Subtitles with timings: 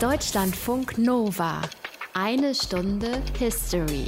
[0.00, 1.60] Deutschlandfunk Nova.
[2.14, 4.06] Eine Stunde History.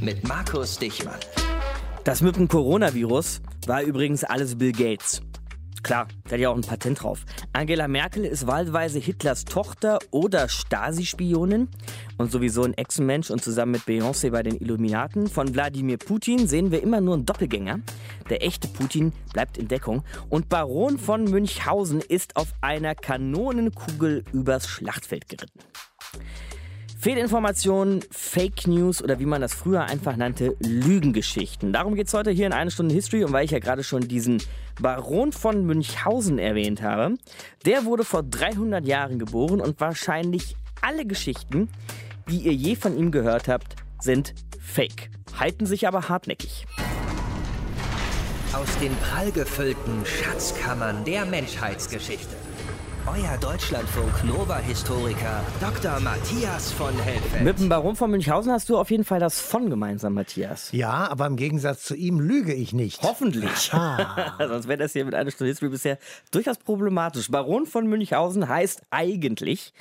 [0.00, 1.20] Mit Markus Dichmann.
[2.02, 5.22] Das mit dem Coronavirus war übrigens alles Bill Gates.
[5.82, 7.24] Klar, der hat ja auch ein Patent drauf.
[7.52, 11.68] Angela Merkel ist wahlweise Hitlers Tochter oder Stasi-Spionin
[12.18, 15.26] und sowieso ein Ex-Mensch und zusammen mit Beyoncé bei den Illuminaten.
[15.26, 17.80] Von Wladimir Putin sehen wir immer nur einen Doppelgänger.
[18.30, 20.04] Der echte Putin bleibt in Deckung.
[20.28, 25.60] Und Baron von Münchhausen ist auf einer Kanonenkugel übers Schlachtfeld geritten.
[27.02, 31.72] Fehlinformationen, Fake News oder wie man das früher einfach nannte, Lügengeschichten.
[31.72, 34.06] Darum geht es heute hier in einer Stunde History und weil ich ja gerade schon
[34.06, 34.40] diesen
[34.80, 37.16] Baron von Münchhausen erwähnt habe,
[37.66, 41.68] der wurde vor 300 Jahren geboren und wahrscheinlich alle Geschichten,
[42.28, 46.68] die ihr je von ihm gehört habt, sind fake, halten sich aber hartnäckig.
[48.52, 52.41] Aus den prallgefüllten Schatzkammern der Menschheitsgeschichte.
[53.06, 55.98] Euer Deutschlandfunk Nova-Historiker Dr.
[55.98, 57.42] Matthias von Helfeld.
[57.42, 60.70] Mit dem Baron von Münchhausen hast du auf jeden Fall das von gemeinsam, Matthias.
[60.70, 63.02] Ja, aber im Gegensatz zu ihm lüge ich nicht.
[63.02, 63.50] Hoffentlich.
[64.38, 65.98] Sonst wäre das hier mit einer Stunde History bisher
[66.30, 67.28] durchaus problematisch.
[67.28, 69.72] Baron von Münchhausen heißt eigentlich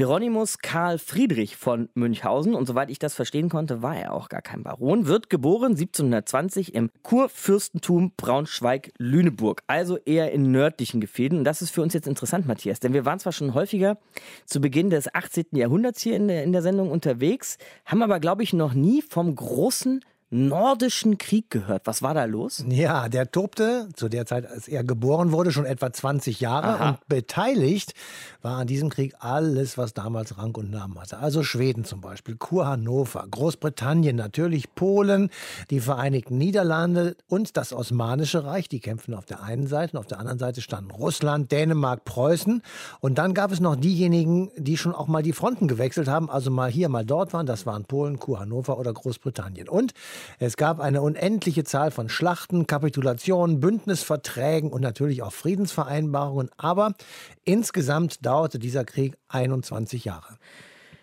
[0.00, 4.40] Hieronymus Karl Friedrich von Münchhausen und soweit ich das verstehen konnte, war er auch gar
[4.40, 11.40] kein Baron, wird geboren 1720 im Kurfürstentum Braunschweig-Lüneburg, also eher in nördlichen Gefilden.
[11.40, 13.98] Und das ist für uns jetzt interessant, Matthias, denn wir waren zwar schon häufiger
[14.46, 15.48] zu Beginn des 18.
[15.50, 19.34] Jahrhunderts hier in der, in der Sendung unterwegs, haben aber, glaube ich, noch nie vom
[19.34, 21.82] großen nordischen Krieg gehört.
[21.86, 22.64] Was war da los?
[22.68, 26.88] Ja, der tobte zu der Zeit, als er geboren wurde, schon etwa 20 Jahre Aha.
[26.90, 27.94] und beteiligt
[28.40, 31.18] war an diesem Krieg alles, was damals Rang und Namen hatte.
[31.18, 35.30] Also Schweden zum Beispiel, Kur Hannover, Großbritannien, natürlich Polen,
[35.70, 38.68] die Vereinigten Niederlande und das Osmanische Reich.
[38.68, 42.62] Die kämpften auf der einen Seite und auf der anderen Seite standen Russland, Dänemark, Preußen.
[43.00, 46.50] Und dann gab es noch diejenigen, die schon auch mal die Fronten gewechselt haben, also
[46.52, 47.46] mal hier, mal dort waren.
[47.46, 49.68] Das waren Polen, Kur Hannover oder Großbritannien.
[49.68, 49.92] Und
[50.38, 56.50] es gab eine unendliche Zahl von Schlachten, Kapitulationen, Bündnisverträgen und natürlich auch Friedensvereinbarungen.
[56.56, 56.94] Aber
[57.44, 60.38] insgesamt dauerte dieser Krieg 21 Jahre.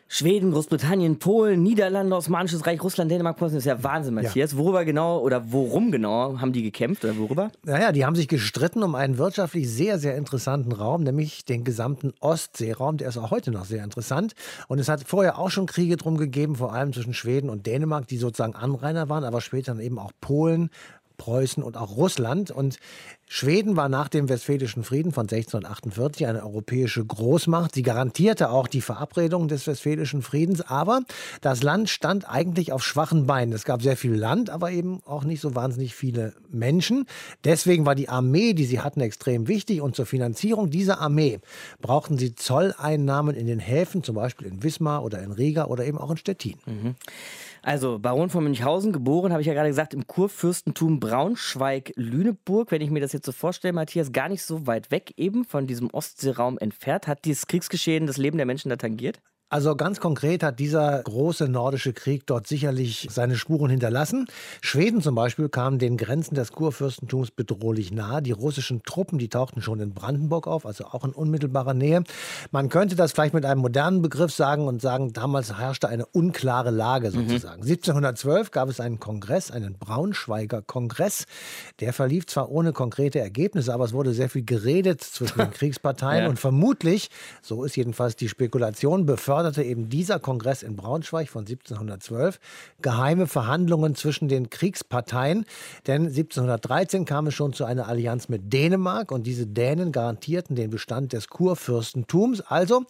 [0.09, 4.53] Schweden, Großbritannien, Polen, Niederlande, Osmanisches Reich, Russland, Dänemark, Polen, das ist ja Wahnsinn, Matthias.
[4.53, 4.57] Ja.
[4.57, 7.51] Worüber genau oder worum genau haben die gekämpft oder worüber?
[7.63, 12.13] Naja, die haben sich gestritten um einen wirtschaftlich sehr, sehr interessanten Raum, nämlich den gesamten
[12.19, 12.97] Ostseeraum.
[12.97, 14.33] Der ist auch heute noch sehr interessant.
[14.67, 18.07] Und es hat vorher auch schon Kriege drum gegeben, vor allem zwischen Schweden und Dänemark,
[18.07, 20.69] die sozusagen Anrainer waren, aber später dann eben auch Polen,
[21.17, 22.51] Preußen und auch Russland.
[22.51, 22.77] Und
[23.27, 27.75] Schweden war nach dem Westfälischen Frieden von 1648 eine europäische Großmacht.
[27.75, 31.01] Sie garantierte auch die Verabredung des Westfälischen Friedens, aber
[31.41, 33.53] das Land stand eigentlich auf schwachen Beinen.
[33.53, 37.05] Es gab sehr viel Land, aber eben auch nicht so wahnsinnig viele Menschen.
[37.43, 41.39] Deswegen war die Armee, die sie hatten, extrem wichtig und zur Finanzierung dieser Armee
[41.81, 45.97] brauchten sie Zolleinnahmen in den Häfen, zum Beispiel in Wismar oder in Riga oder eben
[45.97, 46.55] auch in Stettin.
[46.65, 46.95] Mhm.
[47.67, 52.71] Also Baron von Münchhausen, geboren, habe ich ja gerade gesagt, im Kurfürstentum Braunschweig-Lüneburg.
[52.71, 55.67] Wenn ich mir das jetzt so vorstelle, Matthias, gar nicht so weit weg eben von
[55.67, 57.07] diesem Ostseeraum entfernt.
[57.07, 59.19] Hat dieses Kriegsgeschehen das Leben der Menschen da tangiert?
[59.49, 64.27] Also ganz konkret hat dieser große nordische Krieg dort sicherlich seine Spuren hinterlassen.
[64.59, 68.21] Schweden zum Beispiel kam den Grenzen des Kurfürstentums bedrohlich nahe.
[68.21, 72.03] Die russischen Truppen, die tauchten schon in Brandenburg auf, also auch in unmittelbarer Nähe.
[72.51, 76.71] Man könnte das vielleicht mit einem modernen Begriff sagen und sagen, damals herrschte eine unklare
[76.71, 77.29] Lage mhm.
[77.29, 77.61] sozusagen.
[77.61, 77.69] Mhm.
[77.69, 81.25] 1712 gab es einen Kongress, einen Braunschweiger Kongress.
[81.79, 86.23] Der verlief zwar ohne konkrete Ergebnisse, aber es wurde sehr viel geredet zwischen den Kriegsparteien
[86.23, 86.29] ja.
[86.29, 87.09] und vermutlich,
[87.41, 92.39] so ist jedenfalls die Spekulation, befördert förderte eben dieser Kongress in Braunschweig von 1712
[92.81, 95.45] geheime Verhandlungen zwischen den Kriegsparteien.
[95.85, 100.71] Denn 1713 kam es schon zu einer Allianz mit Dänemark und diese Dänen garantierten den
[100.71, 102.41] Bestand des Kurfürstentums.
[102.41, 102.85] Also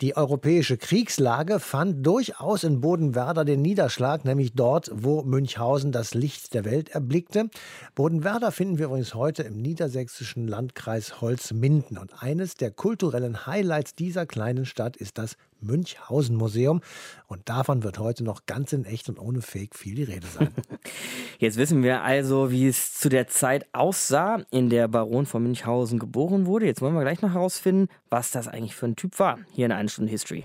[0.00, 6.54] die europäische Kriegslage fand durchaus in Bodenwerder den Niederschlag, nämlich dort, wo Münchhausen das Licht
[6.54, 7.50] der Welt erblickte.
[7.94, 11.98] Bodenwerder finden wir übrigens heute im niedersächsischen Landkreis Holzminden.
[11.98, 16.80] Und eines der kulturellen Highlights dieser kleinen Stadt ist das Münchhausen Museum.
[17.26, 20.50] Und davon wird heute noch ganz in echt und ohne Fake viel die Rede sein.
[21.38, 25.98] Jetzt wissen wir also, wie es zu der Zeit aussah, in der Baron von Münchhausen
[25.98, 26.66] geboren wurde.
[26.66, 29.38] Jetzt wollen wir gleich noch herausfinden, was das eigentlich für ein Typ war.
[29.52, 30.44] Hier in einer Stunde History.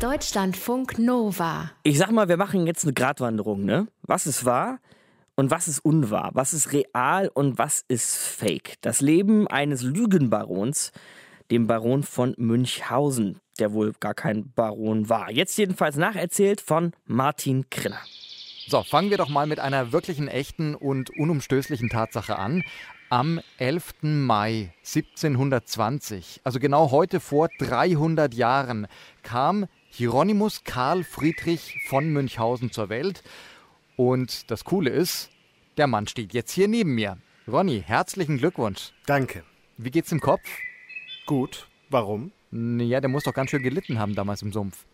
[0.00, 1.70] Deutschlandfunk Nova.
[1.82, 3.86] Ich sag mal, wir machen jetzt eine Gratwanderung, ne?
[4.02, 4.78] Was ist wahr
[5.34, 6.30] und was ist unwahr?
[6.34, 8.74] Was ist real und was ist fake?
[8.82, 10.92] Das Leben eines Lügenbarons
[11.50, 15.30] dem Baron von Münchhausen, der wohl gar kein Baron war.
[15.30, 18.00] Jetzt jedenfalls nacherzählt von Martin Krinner.
[18.66, 22.64] So, fangen wir doch mal mit einer wirklichen, echten und unumstößlichen Tatsache an.
[23.10, 23.94] Am 11.
[24.02, 28.86] Mai 1720, also genau heute vor 300 Jahren,
[29.22, 33.22] kam Hieronymus Karl Friedrich von Münchhausen zur Welt.
[33.96, 35.30] Und das Coole ist,
[35.76, 37.18] der Mann steht jetzt hier neben mir.
[37.46, 38.92] Ronny, herzlichen Glückwunsch.
[39.06, 39.44] Danke.
[39.76, 40.48] Wie geht's im Kopf?
[41.26, 41.68] Gut.
[41.90, 42.32] Warum?
[42.54, 44.86] Ja, der muss doch ganz schön gelitten haben damals im Sumpf.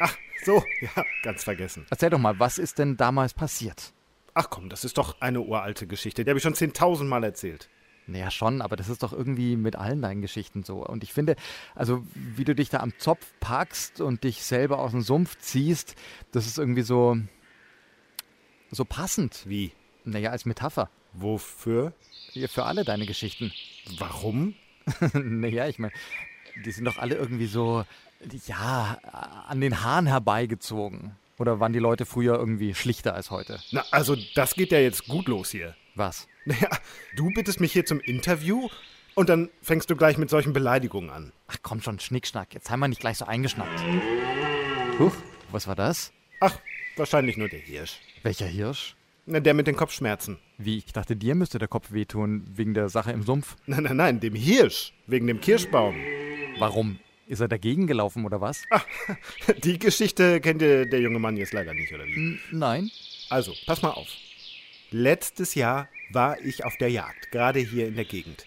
[0.00, 1.86] Ach, so, ja, ganz vergessen.
[1.90, 3.92] Erzähl doch mal, was ist denn damals passiert?
[4.32, 6.24] Ach komm, das ist doch eine uralte Geschichte.
[6.24, 7.68] Die habe ich schon 10.000 Mal erzählt.
[8.06, 10.86] Naja, schon, aber das ist doch irgendwie mit allen deinen Geschichten so.
[10.86, 11.36] Und ich finde,
[11.74, 15.96] also wie du dich da am Zopf packst und dich selber aus dem Sumpf ziehst,
[16.30, 17.16] das ist irgendwie so,
[18.70, 19.44] so passend.
[19.46, 19.72] Wie?
[20.04, 20.90] Naja, als Metapher.
[21.12, 21.92] Wofür?
[22.32, 23.52] Ja, für alle deine Geschichten.
[23.98, 24.54] Warum?
[25.14, 25.94] naja, ich meine,
[26.64, 27.84] die sind doch alle irgendwie so,
[28.46, 28.98] ja,
[29.48, 31.16] an den Haaren herbeigezogen.
[31.38, 33.60] Oder waren die Leute früher irgendwie schlichter als heute?
[33.72, 35.74] Na, also das geht ja jetzt gut los hier.
[35.94, 36.28] Was?
[36.44, 36.68] Naja,
[37.16, 38.68] du bittest mich hier zum Interview
[39.14, 41.32] und dann fängst du gleich mit solchen Beleidigungen an.
[41.48, 43.80] Ach komm schon, Schnickschnack, jetzt sei mal nicht gleich so eingeschnappt.
[44.98, 45.14] Huch,
[45.50, 46.12] was war das?
[46.40, 46.58] Ach,
[46.96, 47.98] wahrscheinlich nur der Hirsch.
[48.22, 48.94] Welcher Hirsch?
[49.26, 50.38] Der mit den Kopfschmerzen.
[50.58, 53.56] Wie, ich dachte, dir müsste der Kopf wehtun, wegen der Sache im Sumpf.
[53.66, 55.96] Nein, nein, nein, dem Hirsch, wegen dem Kirschbaum.
[56.58, 56.98] Warum?
[57.26, 58.64] Ist er dagegen gelaufen oder was?
[58.70, 58.84] Ach,
[59.64, 62.14] die Geschichte kennt der, der junge Mann jetzt leider nicht, oder wie?
[62.14, 62.90] N nein.
[63.30, 64.08] Also, pass mal auf.
[64.90, 68.44] Letztes Jahr war ich auf der Jagd, gerade hier in der Gegend.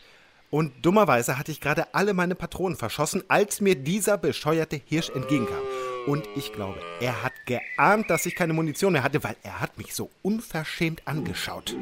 [0.52, 5.64] Und dummerweise hatte ich gerade alle meine Patronen verschossen, als mir dieser bescheuerte Hirsch entgegenkam.
[6.08, 9.78] Und ich glaube, er hat geahnt, dass ich keine Munition mehr hatte, weil er hat
[9.78, 11.76] mich so unverschämt angeschaut.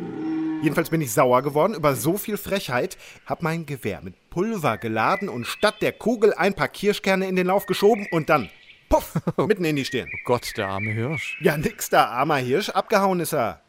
[0.64, 5.30] Jedenfalls bin ich sauer geworden über so viel Frechheit, hab mein Gewehr mit Pulver geladen
[5.30, 8.50] und statt der Kugel ein paar Kirschkerne in den Lauf geschoben und dann,
[8.90, 10.10] puff, mitten in die Stirn.
[10.12, 11.38] Oh Gott, der arme Hirsch.
[11.40, 13.62] Ja, nix da, armer Hirsch, abgehauen ist er.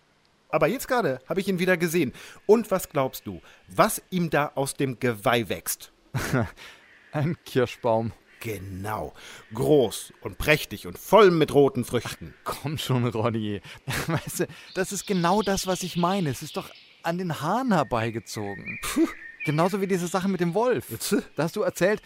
[0.49, 2.15] Aber jetzt gerade habe ich ihn wieder gesehen.
[2.47, 5.93] Und was glaubst du, was ihm da aus dem Geweih wächst?
[7.13, 8.13] Ein Kirschbaum.
[8.47, 9.13] Genau.
[9.55, 12.33] Groß und prächtig und voll mit roten Früchten.
[12.45, 13.61] Komm schon, Ronny.
[14.07, 16.31] Weißt du, das ist genau das, was ich meine.
[16.31, 16.71] Es ist doch
[17.03, 18.79] an den Haaren herbeigezogen.
[18.83, 19.09] Puh.
[19.45, 20.87] Genauso wie diese Sache mit dem Wolf.
[21.35, 22.01] Da hast du erzählt,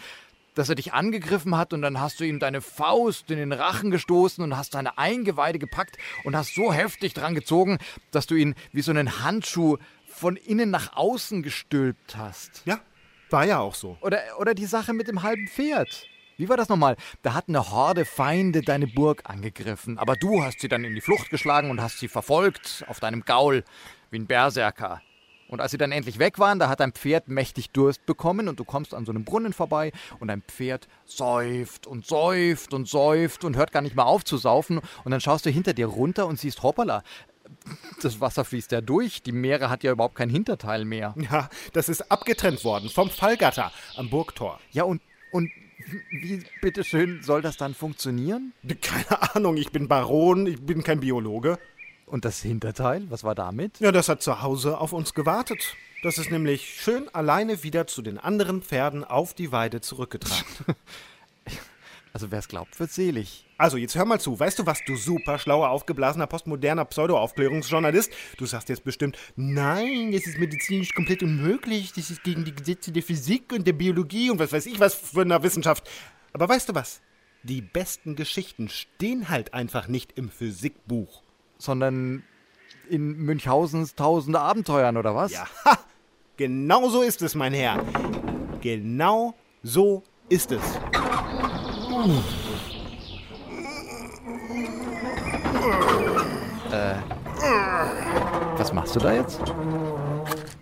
[0.55, 3.91] dass er dich angegriffen hat und dann hast du ihm deine Faust in den Rachen
[3.91, 7.77] gestoßen und hast deine Eingeweide gepackt und hast so heftig dran gezogen,
[8.09, 9.77] dass du ihn wie so einen Handschuh
[10.07, 12.63] von innen nach außen gestülpt hast.
[12.65, 12.79] Ja,
[13.29, 13.97] war ja auch so.
[14.01, 16.07] Oder, oder die Sache mit dem halben Pferd.
[16.37, 16.95] Wie war das nochmal?
[17.21, 21.01] Da hat eine Horde Feinde deine Burg angegriffen, aber du hast sie dann in die
[21.01, 23.63] Flucht geschlagen und hast sie verfolgt auf deinem Gaul
[24.09, 25.01] wie ein Berserker.
[25.51, 28.57] Und als sie dann endlich weg waren, da hat dein Pferd mächtig Durst bekommen und
[28.57, 33.43] du kommst an so einem Brunnen vorbei und dein Pferd säuft und säuft und säuft
[33.43, 36.25] und hört gar nicht mehr auf zu saufen und dann schaust du hinter dir runter
[36.25, 37.03] und siehst, hoppala,
[38.01, 41.13] das Wasser fließt ja durch, die Meere hat ja überhaupt kein Hinterteil mehr.
[41.31, 44.59] Ja, das ist abgetrennt worden vom Fallgatter am Burgtor.
[44.71, 45.01] Ja, und,
[45.33, 45.51] und
[46.09, 48.53] wie, bitteschön, soll das dann funktionieren?
[48.81, 51.57] Keine Ahnung, ich bin Baron, ich bin kein Biologe.
[52.05, 53.79] Und das Hinterteil, was war damit?
[53.79, 55.75] Ja, das hat zu Hause auf uns gewartet.
[56.03, 60.45] Das ist nämlich schön alleine wieder zu den anderen Pferden auf die Weide zurückgetragen.
[62.13, 63.45] Also wer es glaubt, wird selig.
[63.57, 64.37] Also jetzt hör mal zu.
[64.37, 68.11] Weißt du was, du super schlauer, aufgeblasener, postmoderner Pseudo-Aufklärungsjournalist?
[68.37, 71.93] Du sagst jetzt bestimmt, nein, das ist medizinisch komplett unmöglich.
[71.93, 74.93] Das ist gegen die Gesetze der Physik und der Biologie und was weiß ich was
[74.93, 75.89] für eine Wissenschaft.
[76.33, 77.01] Aber weißt du was?
[77.43, 81.23] Die besten Geschichten stehen halt einfach nicht im Physikbuch.
[81.57, 82.23] Sondern
[82.89, 85.31] in Münchhausens tausende Abenteuern, oder was?
[85.31, 85.79] Ja, ha!
[86.37, 87.83] Genau so ist es, mein Herr.
[88.61, 89.33] Genau
[89.63, 90.61] so ist es.
[96.71, 96.95] Äh,
[98.57, 99.39] was machst du da jetzt?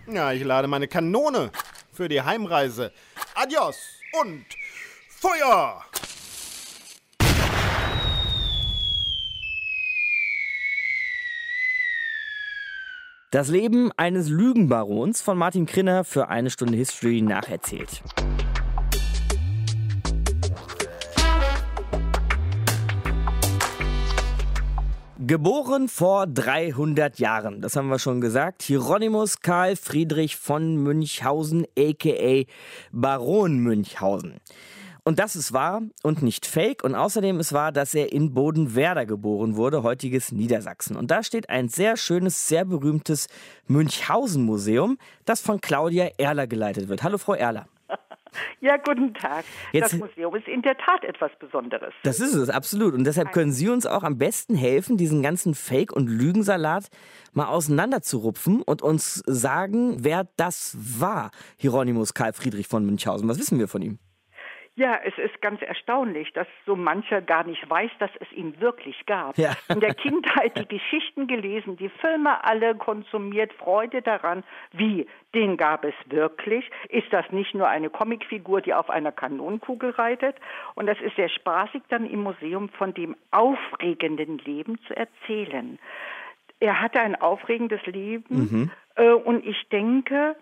[0.06, 1.50] Ja, ich lade meine Kanone
[1.92, 2.92] für die Heimreise.
[3.34, 3.78] Adios
[4.20, 4.44] und
[5.08, 5.82] Feuer!
[13.30, 18.02] Das Leben eines Lügenbarons von Martin Krinner für eine Stunde History nacherzählt.
[25.26, 32.44] Geboren vor 300 Jahren, das haben wir schon gesagt, Hieronymus Karl Friedrich von Münchhausen, aka
[32.90, 34.40] Baron Münchhausen.
[35.04, 36.82] Und das ist wahr und nicht fake.
[36.84, 40.96] Und außerdem ist wahr, dass er in Bodenwerder geboren wurde, heutiges Niedersachsen.
[40.96, 43.26] Und da steht ein sehr schönes, sehr berühmtes
[43.66, 44.96] Münchhausen-Museum,
[45.26, 47.02] das von Claudia Erler geleitet wird.
[47.02, 47.66] Hallo, Frau Erler.
[48.60, 49.44] Ja, guten Tag.
[49.72, 51.92] Jetzt- das Museum ist in der Tat etwas Besonderes.
[52.02, 52.94] Das ist es, absolut.
[52.94, 56.88] Und deshalb können Sie uns auch am besten helfen, diesen ganzen Fake- und Lügensalat
[57.32, 63.28] mal auseinanderzurupfen und uns sagen, wer das war, Hieronymus Karl Friedrich von Münchhausen.
[63.28, 63.98] Was wissen wir von ihm?
[64.80, 69.04] Ja, es ist ganz erstaunlich, dass so mancher gar nicht weiß, dass es ihn wirklich
[69.04, 69.36] gab.
[69.36, 69.52] Ja.
[69.68, 74.42] In der Kindheit die Geschichten gelesen, die Filme alle konsumiert, Freude daran.
[74.72, 75.06] Wie?
[75.34, 76.64] Den gab es wirklich?
[76.88, 80.36] Ist das nicht nur eine Comicfigur, die auf einer Kanonenkugel reitet?
[80.76, 85.78] Und das ist sehr spaßig, dann im Museum von dem aufregenden Leben zu erzählen.
[86.58, 90.36] Er hatte ein aufregendes Leben äh, und ich denke,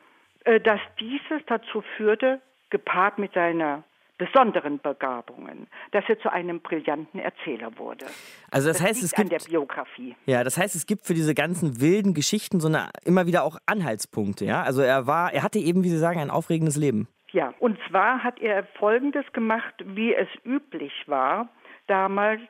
[0.44, 2.40] äh, dass dieses dazu führte,
[2.70, 3.82] gepaart mit seiner
[4.18, 8.06] besonderen Begabungen, dass er zu einem brillanten Erzähler wurde.
[8.50, 10.16] Also das, heißt, liegt es an der gibt Biografie.
[10.26, 13.56] ja, das heißt, es gibt für diese ganzen wilden Geschichten so eine immer wieder auch
[13.66, 14.62] Anhaltspunkte, ja?
[14.62, 17.08] Also er war, er hatte eben, wie Sie sagen, ein aufregendes Leben.
[17.30, 21.48] Ja, und zwar hat er Folgendes gemacht, wie es üblich war,
[21.86, 22.40] damals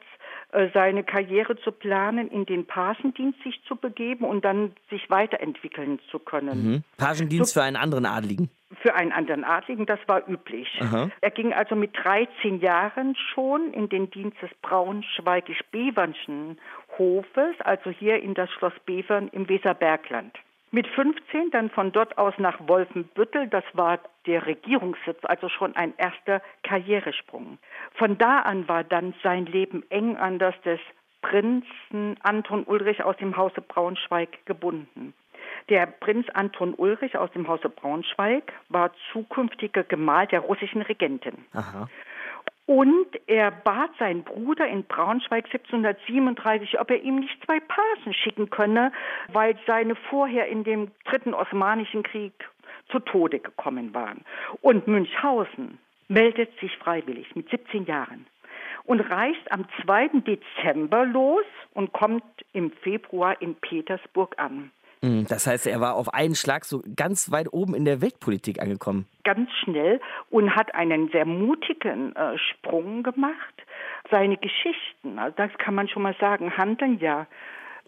[0.72, 6.18] seine Karriere zu planen, in den Pagendienst sich zu begeben und dann sich weiterentwickeln zu
[6.18, 6.52] können.
[6.52, 6.82] Hm?
[6.96, 8.48] Pagendienst für einen anderen Adligen.
[8.80, 10.68] Für einen anderen Adligen, das war üblich.
[10.80, 11.10] Aha.
[11.20, 16.58] Er ging also mit 13 Jahren schon in den Dienst des Braunschweigisch-Bevernschen
[16.96, 20.34] Hofes, also hier in das Schloss Bevern im Weserbergland.
[20.70, 25.94] Mit 15 dann von dort aus nach Wolfenbüttel, das war der Regierungssitz, also schon ein
[25.96, 27.58] erster Karrieresprung.
[27.94, 30.80] Von da an war dann sein Leben eng an das des
[31.22, 35.14] Prinzen Anton Ulrich aus dem Hause Braunschweig gebunden.
[35.68, 41.34] Der Prinz Anton Ulrich aus dem Hause Braunschweig war zukünftiger Gemahl der russischen Regentin.
[41.52, 41.88] Aha.
[42.68, 48.50] Und er bat seinen Bruder in Braunschweig 1737, ob er ihm nicht zwei Pagen schicken
[48.50, 48.92] könne,
[49.32, 52.34] weil seine vorher in dem dritten Osmanischen Krieg
[52.90, 54.22] zu Tode gekommen waren.
[54.60, 58.26] Und Münchhausen meldet sich freiwillig mit 17 Jahren
[58.84, 60.20] und reist am 2.
[60.26, 62.22] Dezember los und kommt
[62.52, 64.72] im Februar in Petersburg an.
[65.02, 68.60] Hm, Das heißt, er war auf einen Schlag so ganz weit oben in der Weltpolitik
[68.60, 69.06] angekommen.
[69.24, 70.00] ganz schnell
[70.30, 73.54] und hat einen sehr mutigen äh, Sprung gemacht.
[74.10, 77.26] Seine Geschichten, also das kann man schon mal sagen, handeln ja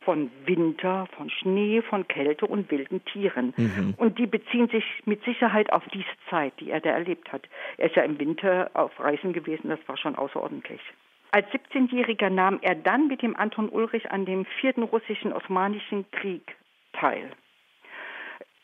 [0.03, 3.53] von Winter, von Schnee, von Kälte und wilden Tieren.
[3.99, 7.43] Und die beziehen sich mit Sicherheit auf diese Zeit, die er da erlebt hat.
[7.77, 10.81] Er ist ja im Winter auf Reisen gewesen, das war schon außerordentlich.
[11.33, 16.57] Als 17-Jähriger nahm er dann mit dem Anton Ulrich an dem vierten russischen Osmanischen Krieg
[16.99, 17.31] teil.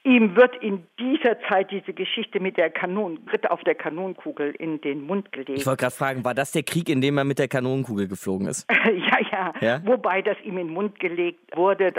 [0.07, 4.81] Ihm wird in dieser Zeit diese Geschichte mit der Kanon, Ritt auf der Kanonenkugel in
[4.81, 5.59] den Mund gelegt.
[5.59, 8.47] Ich wollte gerade fragen, war das der Krieg, in dem er mit der Kanonenkugel geflogen
[8.47, 8.71] ist?
[8.85, 9.81] ja, ja, Ja?
[9.85, 11.89] Wobei das ihm in den Mund gelegt wurde.
[11.89, 11.99] Ist,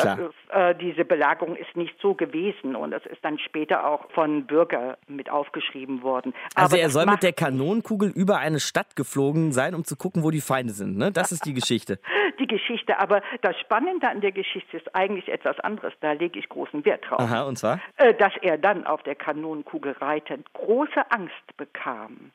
[0.52, 4.98] äh, diese Belagerung ist nicht so gewesen und das ist dann später auch von Bürger
[5.10, 6.34] mit aufgeschrieben worden.
[6.56, 10.24] Also Aber er soll mit der Kanonenkugel über eine Stadt geflogen sein, um zu gucken,
[10.24, 10.98] wo die Feinde sind.
[10.98, 11.12] Ne?
[11.12, 12.00] Das ist die Geschichte.
[12.40, 13.00] die Geschichte.
[13.00, 15.94] Aber das Spannende an der Geschichte ist eigentlich etwas anderes.
[16.00, 17.20] Da lege ich großen Wert drauf.
[17.20, 17.82] Aha, und zwar?
[17.98, 22.32] Äh, dass er dann auf der Kanonenkugel reitend große Angst bekam,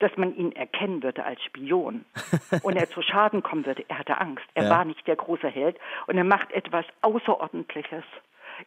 [0.00, 2.04] dass man ihn erkennen würde als Spion
[2.62, 3.84] und er zu Schaden kommen würde.
[3.88, 4.44] Er hatte Angst.
[4.54, 4.70] Er Ja.
[4.70, 8.04] war nicht der große Held und er macht etwas Außerordentliches.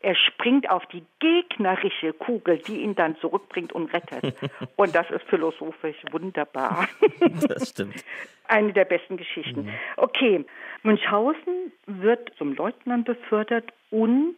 [0.01, 4.35] Er springt auf die gegnerische Kugel, die ihn dann zurückbringt und rettet.
[4.75, 6.89] Und das ist philosophisch wunderbar.
[7.47, 8.03] Das stimmt.
[8.49, 9.69] Eine der besten Geschichten.
[9.95, 10.45] Okay,
[10.83, 14.35] Münchhausen wird zum Leutnant befördert und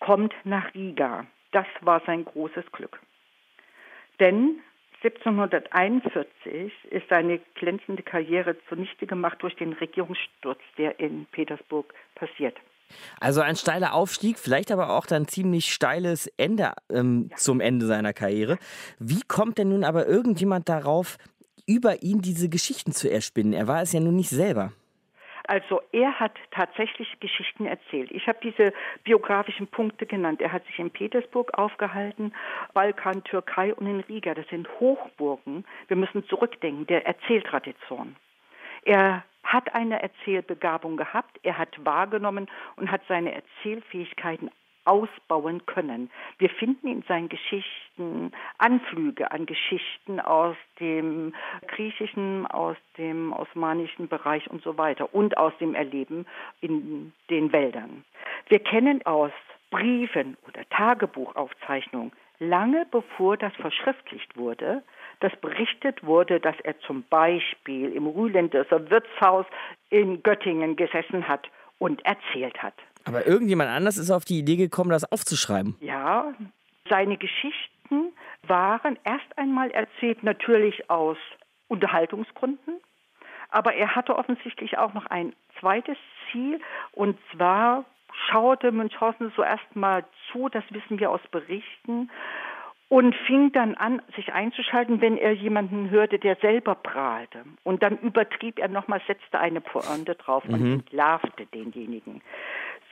[0.00, 1.26] kommt nach Riga.
[1.52, 3.00] Das war sein großes Glück.
[4.20, 4.60] Denn
[5.02, 12.56] 1741 ist seine glänzende Karriere zunichte gemacht durch den Regierungssturz, der in Petersburg passiert.
[13.20, 18.12] Also ein steiler Aufstieg, vielleicht aber auch dann ziemlich steiles Ende ähm, zum Ende seiner
[18.12, 18.58] Karriere.
[18.98, 21.18] Wie kommt denn nun aber irgendjemand darauf,
[21.66, 23.52] über ihn diese Geschichten zu erspinnen?
[23.52, 24.72] Er war es ja nun nicht selber.
[25.48, 28.10] Also er hat tatsächlich Geschichten erzählt.
[28.10, 28.72] Ich habe diese
[29.04, 30.40] biografischen Punkte genannt.
[30.40, 32.32] Er hat sich in Petersburg aufgehalten,
[32.74, 34.34] Balkan, Türkei und in Riga.
[34.34, 35.64] Das sind Hochburgen.
[35.88, 38.16] Wir müssen zurückdenken, der Erzähltradition.
[38.84, 44.50] Er hat eine Erzählbegabung gehabt, er hat wahrgenommen und hat seine Erzählfähigkeiten
[44.86, 46.10] ausbauen können.
[46.38, 51.34] Wir finden in seinen Geschichten Anflüge an Geschichten aus dem
[51.68, 56.26] griechischen, aus dem osmanischen Bereich und so weiter und aus dem Erleben
[56.60, 58.04] in den Wäldern.
[58.48, 59.32] Wir kennen aus
[59.70, 64.82] Briefen oder Tagebuchaufzeichnungen lange bevor das verschriftlicht wurde,
[65.20, 69.46] dass berichtet wurde, dass er zum Beispiel im Rühlendörser Wirtshaus
[69.90, 72.74] in Göttingen gesessen hat und erzählt hat.
[73.06, 75.76] Aber irgendjemand anders ist auf die Idee gekommen, das aufzuschreiben.
[75.80, 76.34] Ja,
[76.90, 78.12] seine Geschichten
[78.46, 81.16] waren erst einmal erzählt natürlich aus
[81.68, 82.74] Unterhaltungsgründen,
[83.50, 85.96] aber er hatte offensichtlich auch noch ein zweites
[86.30, 86.60] Ziel
[86.92, 87.84] und zwar
[88.28, 92.10] schaute Münchhausen so erstmal zu, das wissen wir aus Berichten,
[92.88, 97.44] und fing dann an, sich einzuschalten, wenn er jemanden hörte, der selber prahlte.
[97.64, 100.72] Und dann übertrieb er nochmal, setzte eine Pointe drauf und Mhm.
[100.74, 102.22] entlarvte denjenigen.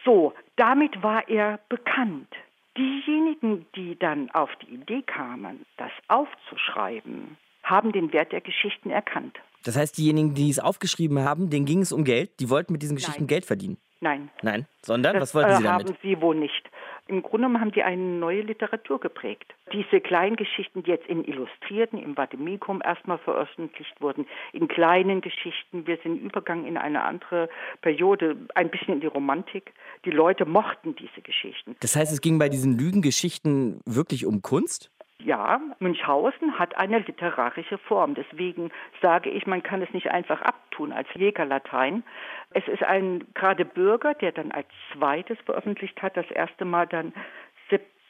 [0.04, 2.28] So, damit war er bekannt.
[2.76, 9.38] Diejenigen, die dann auf die Idee kamen, das aufzuschreiben, haben den Wert der Geschichten erkannt.
[9.64, 12.38] Das heißt, diejenigen, die es aufgeschrieben haben, denen ging es um Geld.
[12.40, 13.28] Die wollten mit diesen Geschichten Nein.
[13.28, 13.78] Geld verdienen.
[14.04, 15.88] Nein, Nein, sondern das was wollten äh, sie damit?
[15.88, 16.70] haben sie wohl nicht.
[17.06, 19.54] Im Grunde genommen haben die eine neue Literatur geprägt.
[19.72, 25.86] Diese kleinen Geschichten, die jetzt in Illustrierten, im Vademecum erstmal veröffentlicht wurden, in kleinen Geschichten,
[25.86, 27.48] wir sind Übergang in eine andere
[27.80, 29.72] Periode, ein bisschen in die Romantik.
[30.04, 31.76] Die Leute mochten diese Geschichten.
[31.80, 34.90] Das heißt, es ging bei diesen Lügengeschichten wirklich um Kunst?
[35.20, 38.14] Ja, Münchhausen hat eine literarische Form.
[38.14, 42.02] Deswegen sage ich, man kann es nicht einfach abtun als Jägerlatein.
[42.50, 47.14] Es ist ein gerade Bürger, der dann als zweites veröffentlicht hat, das erste Mal dann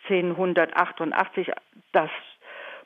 [0.09, 1.51] 1788
[1.93, 2.11] das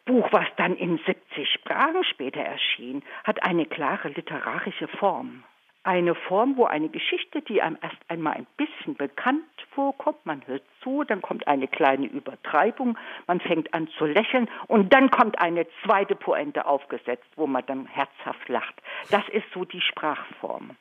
[0.05, 5.45] Buch, was dann in 70 Sprachen später erschien, hat eine klare literarische Form.
[5.85, 9.45] Eine Form, wo eine Geschichte, die einem erst einmal ein bisschen bekannt
[9.75, 14.93] vorkommt, man hört zu, dann kommt eine kleine Übertreibung, man fängt an zu lächeln und
[14.93, 18.75] dann kommt eine zweite Pointe aufgesetzt, wo man dann herzhaft lacht.
[19.11, 20.77] Das ist so die Sprachform.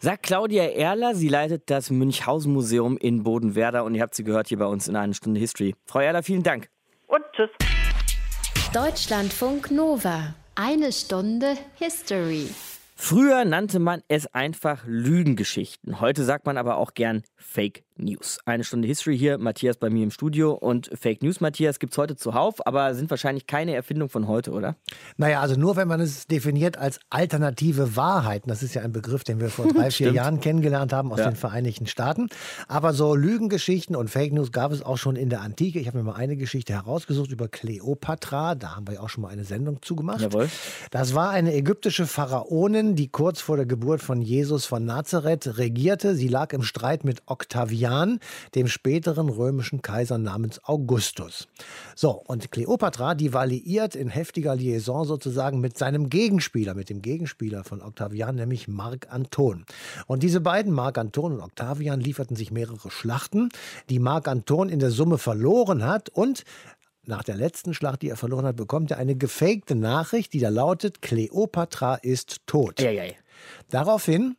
[0.00, 4.48] Sagt Claudia Erler, sie leitet das Münchhausen Museum in Bodenwerder und ihr habt sie gehört
[4.48, 5.74] hier bei uns in einer Stunde History.
[5.86, 6.68] Frau Erler, vielen Dank.
[7.06, 7.50] Und tschüss.
[8.74, 10.34] Deutschlandfunk Nova.
[10.54, 12.48] Eine Stunde History.
[13.00, 16.00] Früher nannte man es einfach Lügengeschichten.
[16.00, 18.38] Heute sagt man aber auch gern Fake News.
[18.44, 20.52] Eine Stunde History hier, Matthias bei mir im Studio.
[20.52, 24.52] Und Fake News, Matthias, gibt es heute zuhauf, aber sind wahrscheinlich keine Erfindung von heute,
[24.52, 24.76] oder?
[25.16, 28.48] Naja, also nur wenn man es definiert als alternative Wahrheiten.
[28.48, 30.12] Das ist ja ein Begriff, den wir vor drei, vier.
[30.12, 31.30] Jahren kennengelernt haben aus Ja.
[31.30, 32.28] den Vereinigten Staaten.
[32.68, 35.78] Aber so Lügengeschichten und Fake News gab es auch schon in der Antike.
[35.80, 38.54] Ich habe mir mal eine Geschichte herausgesucht über Kleopatra.
[38.54, 40.20] Da haben wir ja auch schon mal eine Sendung zugemacht.
[40.20, 40.48] Jawohl.
[40.90, 46.14] Das war eine ägyptische Pharaonin, die kurz vor der Geburt von Jesus von Nazareth regierte.
[46.14, 48.20] Sie lag im Streit mit Octavian,
[48.54, 51.48] dem späteren römischen Kaiser namens Augustus.
[51.94, 57.02] So, und Kleopatra, die war liiert in heftiger Liaison sozusagen mit seinem Gegenspieler, mit dem
[57.02, 59.64] Gegenspieler von Octavian, nämlich Mark Anton.
[60.06, 63.48] Und diese beiden, Mark Anton und Octavian, lieferten sich mehrere Schlachten,
[63.88, 66.44] die Mark Anton in der Summe verloren hat und
[67.08, 70.50] nach der letzten Schlacht, die er verloren hat, bekommt er eine gefakte Nachricht, die da
[70.50, 72.80] lautet: Kleopatra ist tot.
[72.80, 73.16] Eieiei.
[73.70, 74.36] Daraufhin,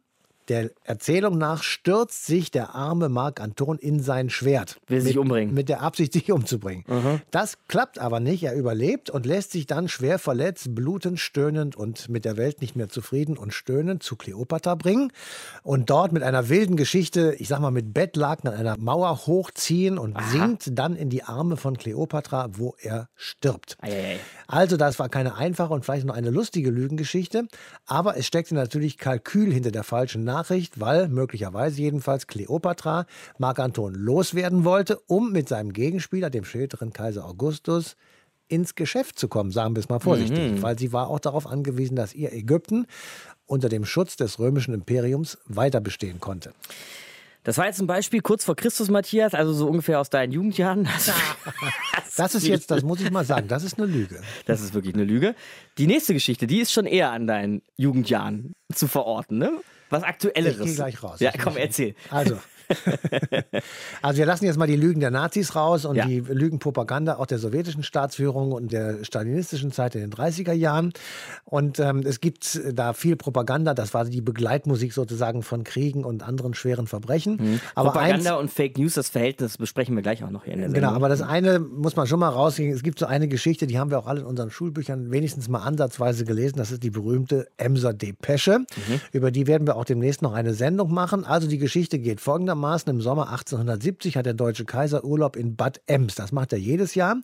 [0.49, 4.77] der Erzählung nach, stürzt sich der arme Mark Anton in sein Schwert.
[4.87, 5.53] Will sich mit, umbringen.
[5.53, 6.83] Mit der Absicht, sich umzubringen.
[7.31, 8.43] Das klappt aber nicht.
[8.43, 12.75] Er überlebt und lässt sich dann schwer verletzt, blutend, stöhnend und mit der Welt nicht
[12.75, 15.11] mehr zufrieden und stöhnend zu Kleopatra bringen.
[15.63, 19.97] Und dort mit einer wilden Geschichte, ich sag mal mit Bettlaken an einer Mauer hochziehen
[19.97, 23.77] und sinkt dann in die Arme von Kleopatra, wo er stirbt.
[23.81, 24.19] Eieiei.
[24.47, 27.47] Also, das war keine einfache und vielleicht noch eine lustige Lügengeschichte,
[27.85, 33.05] aber es steckte natürlich Kalkül hinter der falschen Nachricht, weil möglicherweise jedenfalls Kleopatra
[33.37, 37.97] Mark Anton loswerden wollte, um mit seinem Gegenspieler, dem späteren Kaiser Augustus,
[38.47, 41.95] ins Geschäft zu kommen, sagen wir es mal vorsichtig, weil sie war auch darauf angewiesen,
[41.95, 42.87] dass ihr Ägypten
[43.45, 46.53] unter dem Schutz des römischen Imperiums weiter bestehen konnte.
[47.43, 50.85] Das war jetzt ein Beispiel kurz vor Christus, Matthias, also so ungefähr aus deinen Jugendjahren.
[50.85, 51.11] Das,
[52.19, 54.21] Das ist jetzt, das muss ich mal sagen, das ist eine Lüge.
[54.45, 55.35] das ist wirklich eine Lüge.
[55.77, 59.51] Die nächste Geschichte, die ist schon eher an deinen Jugendjahren zu verorten, ne?
[59.89, 60.59] Was aktuelleres.
[60.59, 61.19] Ich gehe gleich raus.
[61.19, 61.95] Ja, komm, erzähl.
[62.09, 62.39] Also.
[64.01, 66.05] also wir lassen jetzt mal die Lügen der Nazis raus und Ja.
[66.05, 70.93] die Lügenpropaganda auch der sowjetischen Staatsführung und der stalinistischen Zeit in den 30er Jahren.
[71.45, 76.23] Und ähm, es gibt da viel Propaganda, das war die Begleitmusik sozusagen von Kriegen und
[76.23, 77.59] anderen schweren Verbrechen.
[77.75, 78.19] Aber eins, Mhm.
[78.19, 80.83] Propaganda und Fake News, das Verhältnis besprechen wir gleich auch noch hier in der Sendung.
[80.89, 82.71] Genau, aber das eine muss man schon mal rausgehen.
[82.73, 85.59] Es gibt so eine Geschichte, die haben wir auch alle in unseren Schulbüchern wenigstens mal
[85.59, 86.57] ansatzweise gelesen.
[86.57, 88.59] Das ist die berühmte Emser Depesche.
[89.11, 91.25] Über die werden wir auch demnächst noch eine Sendung machen.
[91.25, 92.58] Also die Geschichte geht folgendermaßen.
[92.59, 96.15] Im Sommer 1870 hat der deutsche Kaiser Urlaub in Bad Ems.
[96.15, 97.15] Das macht er jedes Jahr.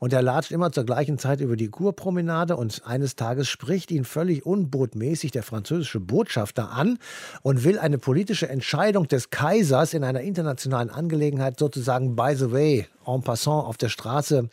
[0.00, 2.56] Und er latscht immer zur gleichen Zeit über die Kurpromenade.
[2.56, 6.98] Und eines Tages spricht ihn völlig unbotmäßig der französische Botschafter an
[7.40, 12.86] und will eine politische Entscheidung des Kaisers in einer internationalen Angelegenheit sozusagen by the way,
[13.06, 14.48] en passant auf der Straße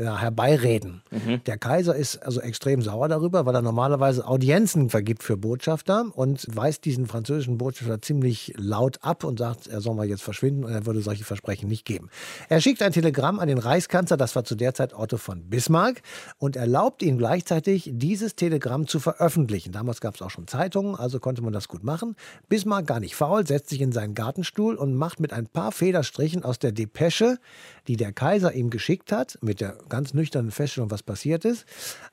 [0.00, 1.02] ja, herbeireden.
[1.10, 1.42] Mhm.
[1.44, 6.46] Der Kaiser ist also extrem sauer darüber, weil er normalerweise Audienzen vergibt für Botschafter und
[6.54, 10.72] weist diesen französischen Botschafter ziemlich laut ab und sagt, er soll mal jetzt verschwinden und
[10.72, 12.08] er würde solche Versprechen nicht geben.
[12.48, 16.02] Er schickt ein Telegramm an den Reichskanzler, das war zu der Zeit Otto von Bismarck,
[16.38, 19.72] und erlaubt ihm gleichzeitig, dieses Telegramm zu veröffentlichen.
[19.72, 22.16] Damals gab es auch schon Zeitungen, also konnte man das gut machen.
[22.48, 26.44] Bismarck gar nicht faul, setzt sich in seinen Gartenstuhl und macht mit ein paar Federstrichen
[26.44, 27.38] aus der Depesche,
[27.88, 31.66] die der Kaiser ihm geschickt hat, mit der ganz nüchternen Feststellung, was passiert ist,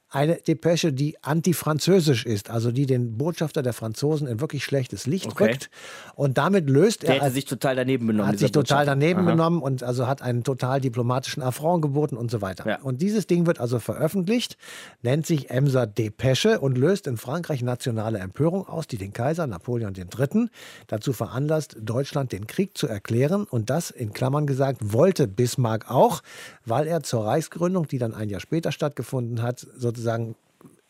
[0.10, 5.28] eine Depesche, die antifranzösisch ist, also die den Botschafter der Franzosen in wirklich schlechtes Licht
[5.28, 5.52] okay.
[5.52, 5.70] rückt.
[6.16, 7.22] Und damit löst der er.
[7.24, 8.32] Hat sich total daneben benommen.
[8.32, 9.32] Hat sich total daneben Aha.
[9.32, 12.66] benommen und also hat einen total diplomatischen Affront geboten und so weiter.
[12.68, 12.82] Ja.
[12.82, 14.58] Und dieses Ding wird also veröffentlicht,
[15.02, 19.94] nennt sich Emser Depesche und löst in Frankreich nationale Empörung aus, die den Kaiser Napoleon
[19.94, 20.48] III.
[20.88, 23.44] dazu veranlasst, Deutschland den Krieg zu erklären.
[23.44, 26.24] Und das in Klammern gesagt, wollte Bismarck auch,
[26.66, 30.36] weil er zur Reichsgründung, die dann ein Jahr später stattgefunden hat, sozusagen sozusagen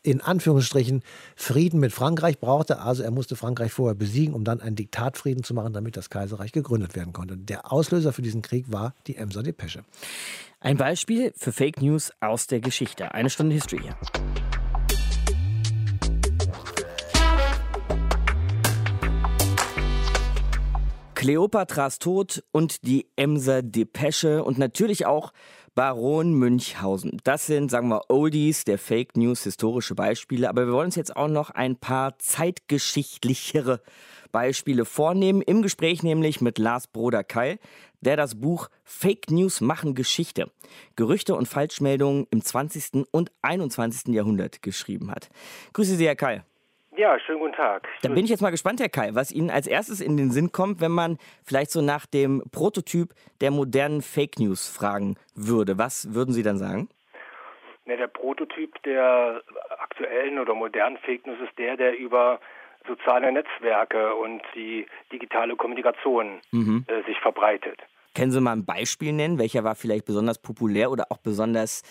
[0.04, 1.02] in Anführungsstrichen
[1.36, 2.80] Frieden mit Frankreich brauchte.
[2.80, 6.52] Also er musste Frankreich vorher besiegen, um dann einen Diktatfrieden zu machen, damit das Kaiserreich
[6.52, 7.36] gegründet werden konnte.
[7.36, 9.84] Der Auslöser für diesen Krieg war die Emser Depesche.
[10.60, 13.14] Ein Beispiel für Fake News aus der Geschichte.
[13.14, 13.98] Eine Stunde History hier.
[21.16, 25.34] Kleopatras Tod und die Emser Depesche und natürlich auch
[25.78, 27.20] Baron Münchhausen.
[27.24, 30.50] Das sind, sagen wir, Oldies der Fake News, historische Beispiele.
[30.50, 33.84] Aber wir wollen uns jetzt auch noch ein paar zeitgeschichtlichere
[34.32, 35.44] Beispiele vornehmen.
[35.44, 37.60] Im Gespräch nämlich mit Lars Broder Keil,
[38.02, 40.50] der das Buch Fake News machen Geschichte.
[40.96, 43.06] Gerüchte und Falschmeldungen im 20.
[43.12, 44.16] und 21.
[44.16, 45.30] Jahrhundert geschrieben hat.
[45.74, 46.44] Grüße Sie, Herr Keil.
[46.98, 47.88] Ja, schönen guten Tag.
[48.02, 50.52] Dann bin ich jetzt mal gespannt, Herr Kai, was Ihnen als erstes in den Sinn
[50.52, 55.78] kommt, wenn man vielleicht so nach dem Prototyp der modernen Fake News fragen würde.
[55.78, 56.90] Was würden Sie dann sagen?
[57.86, 59.44] Ne, der Prototyp der
[59.78, 62.40] aktuellen oder modernen Fake News ist der, der über
[62.88, 66.84] soziale Netzwerke und die digitale Kommunikation mhm.
[66.88, 67.80] äh, sich verbreitet.
[68.16, 69.38] Können Sie mal ein Beispiel nennen?
[69.38, 71.84] Welcher war vielleicht besonders populär oder auch besonders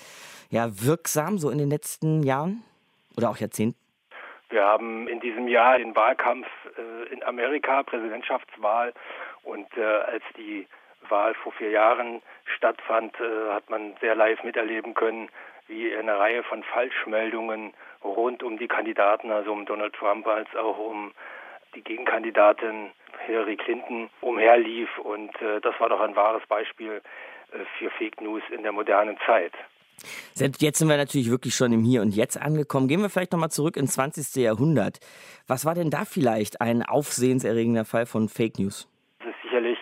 [0.51, 2.65] ja, wirksam so in den letzten Jahren
[3.17, 3.86] oder auch Jahrzehnten?
[4.49, 6.47] Wir haben in diesem Jahr den Wahlkampf
[6.79, 8.93] äh, in Amerika, Präsidentschaftswahl.
[9.43, 10.69] Und äh, als die
[11.09, 12.23] Wahl vor vier Jahren
[12.57, 15.29] stattfand, äh, hat man sehr live miterleben können,
[15.67, 20.79] wie eine Reihe von Falschmeldungen rund um die Kandidaten, also um Donald Trump als auch
[20.79, 21.13] um
[21.75, 22.93] die Gegenkandidatin
[23.27, 24.97] Hillary Clinton umherlief.
[24.99, 27.03] Und das war doch ein wahres Beispiel
[27.79, 29.53] für Fake News in der modernen Zeit.
[30.35, 32.89] Jetzt sind wir natürlich wirklich schon im Hier und Jetzt angekommen.
[32.89, 34.43] Gehen wir vielleicht nochmal zurück ins 20.
[34.43, 34.99] Jahrhundert.
[35.47, 38.89] Was war denn da vielleicht ein aufsehenserregender Fall von Fake News?
[39.21, 39.79] Das ist sicherlich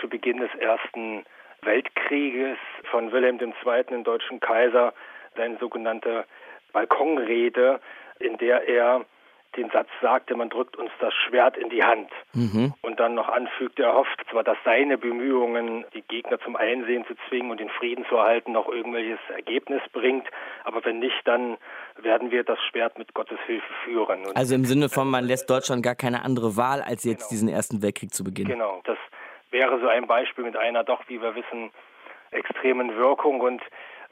[0.00, 1.24] zu Beginn des Ersten
[1.62, 2.58] Weltkrieges
[2.90, 4.92] von Wilhelm II., dem deutschen Kaiser,
[5.36, 6.24] seine sogenannte
[6.72, 7.80] Balkonrede,
[8.20, 9.04] in der er
[9.56, 12.10] den Satz sagte, man drückt uns das Schwert in die Hand.
[12.32, 12.74] Mhm.
[12.82, 17.14] Und dann noch anfügte, er hofft zwar, dass seine Bemühungen, die Gegner zum Einsehen zu
[17.28, 20.26] zwingen und den Frieden zu erhalten, noch irgendwelches Ergebnis bringt,
[20.64, 21.56] aber wenn nicht, dann
[21.96, 24.26] werden wir das Schwert mit Gottes Hilfe führen.
[24.26, 27.30] Und also im Sinne von, man lässt Deutschland gar keine andere Wahl, als jetzt genau.
[27.30, 28.50] diesen Ersten Weltkrieg zu beginnen.
[28.50, 28.98] Genau, das
[29.50, 31.70] wäre so ein Beispiel mit einer doch, wie wir wissen,
[32.32, 33.62] extremen Wirkung und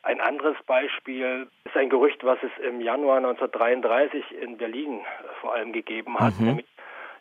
[0.02, 5.00] ein anderes Beispiel ist ein Gerücht, was es im Januar 1933 in Berlin
[5.40, 6.46] vor allem gegeben hat, mhm.
[6.46, 6.66] nämlich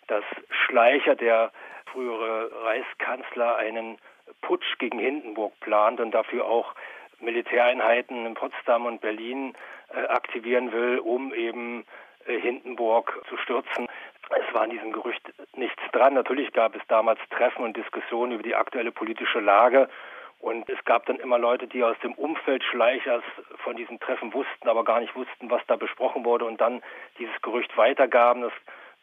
[0.08, 0.24] dass
[0.66, 1.52] Schleicher, der
[1.86, 3.98] frühere Reichskanzler, einen
[4.42, 6.74] Putsch gegen Hindenburg plant und dafür auch
[7.20, 9.54] Militäreinheiten in Potsdam und Berlin
[9.94, 11.86] äh, aktivieren will, um eben
[12.26, 13.88] äh, Hindenburg zu stürzen.
[14.30, 15.22] Es war an diesem Gerücht
[15.56, 16.14] nichts dran.
[16.14, 19.90] Natürlich gab es damals Treffen und Diskussionen über die aktuelle politische Lage
[20.42, 23.24] und es gab dann immer Leute, die aus dem Umfeld Schleichers
[23.64, 26.82] von diesen Treffen wussten, aber gar nicht wussten, was da besprochen wurde und dann
[27.20, 28.42] dieses Gerücht weitergaben.
[28.42, 28.54] Das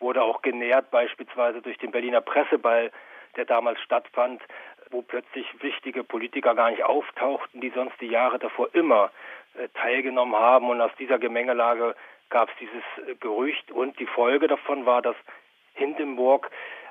[0.01, 2.91] wurde auch genährt beispielsweise durch den Berliner Presseball,
[3.37, 4.43] der damals stattfand,
[4.91, 9.13] wo plötzlich wichtige Politiker gar nicht auftauchten, die sonst die Jahre davor immer
[9.55, 10.69] äh, teilgenommen haben.
[10.69, 11.95] Und aus dieser Gemengelage
[12.31, 15.17] gab es dieses äh, Gerücht und die Folge davon war, dass
[15.75, 16.51] Hindenburg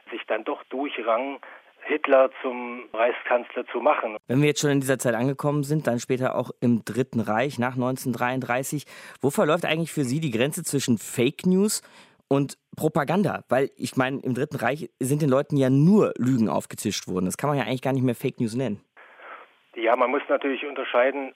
[0.10, 1.42] sich dann doch durchrang,
[1.88, 4.18] Hitler zum Reichskanzler zu machen.
[4.28, 7.60] Wenn wir jetzt schon in dieser Zeit angekommen sind, dann später auch im Dritten Reich
[7.60, 8.86] nach 1933,
[9.22, 11.82] wo verläuft eigentlich für Sie die Grenze zwischen Fake News
[12.30, 13.44] und Propaganda?
[13.50, 17.26] Weil ich meine, im Dritten Reich sind den Leuten ja nur Lügen aufgetischt worden.
[17.26, 18.82] Das kann man ja eigentlich gar nicht mehr Fake News nennen.
[19.76, 21.34] Ja, man muss natürlich unterscheiden.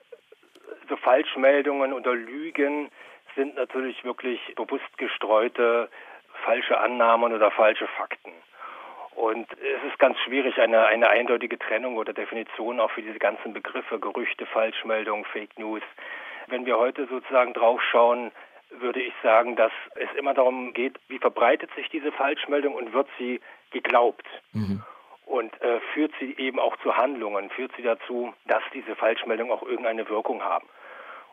[0.88, 2.90] So Falschmeldungen oder Lügen
[3.34, 5.88] sind natürlich wirklich bewusst gestreute
[6.44, 8.32] falsche Annahmen oder falsche Fakten.
[9.14, 13.52] Und es ist ganz schwierig, eine, eine eindeutige Trennung oder Definition auch für diese ganzen
[13.52, 15.82] Begriffe, Gerüchte, Falschmeldungen, Fake News.
[16.48, 18.32] Wenn wir heute sozusagen draufschauen,
[18.70, 23.08] würde ich sagen, dass es immer darum geht, wie verbreitet sich diese Falschmeldung und wird
[23.18, 24.26] sie geglaubt.
[24.52, 24.82] Mhm.
[25.26, 29.62] Und äh, führt sie eben auch zu Handlungen, führt sie dazu, dass diese Falschmeldungen auch
[29.62, 30.66] irgendeine Wirkung haben.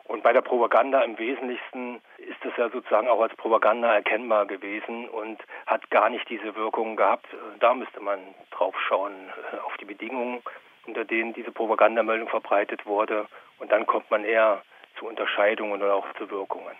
[0.04, 5.08] Und bei der Propaganda im Wesentlichsten ist es ja sozusagen auch als Propaganda erkennbar gewesen
[5.08, 7.26] und hat gar nicht diese Wirkung gehabt.
[7.60, 8.18] Da müsste man
[8.50, 9.12] drauf schauen,
[9.52, 10.42] äh, auf die Bedingungen,
[10.86, 13.26] unter denen diese Propagandameldung verbreitet wurde.
[13.58, 14.62] Und dann kommt man eher
[14.98, 16.74] zu Unterscheidungen oder auch zu Wirkungen.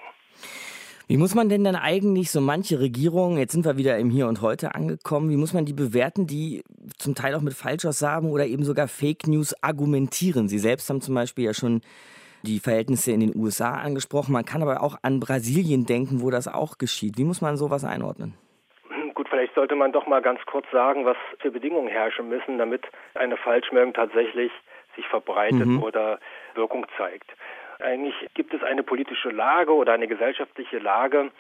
[1.10, 4.28] Wie muss man denn dann eigentlich so manche Regierungen, jetzt sind wir wieder im Hier
[4.28, 6.62] und Heute angekommen, wie muss man die bewerten, die
[6.98, 10.48] zum Teil auch mit Falschaussagen oder eben sogar Fake News argumentieren?
[10.48, 11.80] Sie selbst haben zum Beispiel ja schon
[12.42, 14.32] die Verhältnisse in den USA angesprochen.
[14.32, 17.18] Man kann aber auch an Brasilien denken, wo das auch geschieht.
[17.18, 18.34] Wie muss man sowas einordnen?
[19.14, 22.82] Gut, vielleicht sollte man doch mal ganz kurz sagen, was für Bedingungen herrschen müssen, damit
[23.14, 24.50] eine Falschmeldung tatsächlich
[24.96, 25.82] sich verbreitet mhm.
[25.82, 26.18] oder
[26.54, 27.30] Wirkung zeigt.
[27.80, 31.30] Eigentlich gibt es eine politische Lage oder eine gesellschaftliche Lage,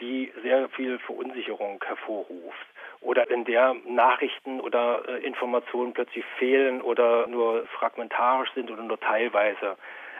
[0.00, 2.66] die sehr viel Verunsicherung hervorruft
[3.00, 8.98] oder in der Nachrichten oder äh, Informationen plötzlich fehlen oder nur fragmentarisch sind oder nur
[8.98, 9.76] teilweise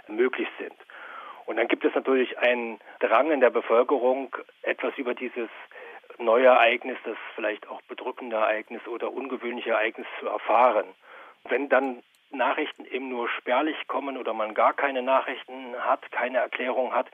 [0.09, 0.75] möglich sind.
[1.47, 5.49] Und dann gibt es natürlich einen Drang in der Bevölkerung, etwas über dieses
[6.19, 10.87] neue Ereignis, das vielleicht auch bedrückende Ereignis oder ungewöhnliche Ereignis zu erfahren.
[11.49, 16.93] Wenn dann Nachrichten eben nur spärlich kommen oder man gar keine Nachrichten hat, keine Erklärung
[16.93, 17.07] hat,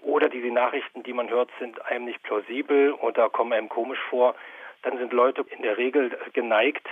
[0.00, 4.36] oder diese Nachrichten, die man hört, sind einem nicht plausibel oder kommen einem komisch vor,
[4.82, 6.86] dann sind Leute in der Regel geneigt,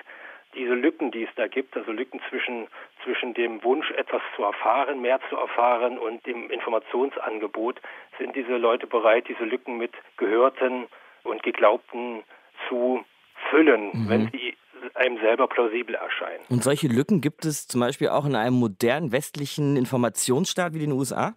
[0.54, 2.68] diese Lücken, die es da gibt, also Lücken zwischen,
[3.02, 7.80] zwischen dem Wunsch, etwas zu erfahren, mehr zu erfahren und dem Informationsangebot,
[8.18, 10.86] sind diese Leute bereit, diese Lücken mit Gehörten
[11.24, 12.22] und Geglaubten
[12.68, 13.04] zu
[13.50, 14.08] füllen, mhm.
[14.08, 14.56] wenn sie
[14.94, 16.44] einem selber plausibel erscheinen.
[16.48, 20.92] Und solche Lücken gibt es zum Beispiel auch in einem modernen westlichen Informationsstaat wie den
[20.92, 21.34] USA?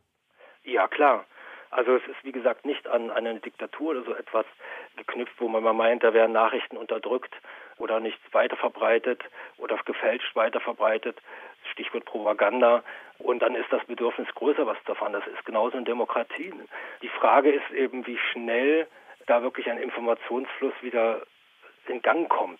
[0.63, 1.25] Ja, klar.
[1.69, 4.45] Also es ist wie gesagt nicht an, an eine Diktatur oder so etwas
[4.95, 7.33] geknüpft, wo man mal meint, da werden Nachrichten unterdrückt
[7.79, 9.23] oder nicht weiterverbreitet
[9.57, 11.17] oder gefälscht weiterverbreitet.
[11.71, 12.83] Stichwort Propaganda.
[13.19, 15.13] Und dann ist das Bedürfnis größer, was davon.
[15.13, 16.67] Das ist genauso in Demokratien.
[17.01, 18.87] Die Frage ist eben, wie schnell
[19.25, 21.21] da wirklich ein Informationsfluss wieder
[21.87, 22.59] in Gang kommt.